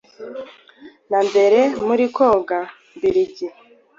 na 1.09 1.19
mbere 1.27 1.59
muri 1.87 2.05
Kongo 2.15 2.57
mbiligi. 2.95 3.47